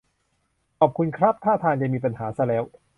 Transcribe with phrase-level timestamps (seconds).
[0.79, 2.63] ขอบคุณครับ ท่าทางจะมีปัญหาซะแล้ว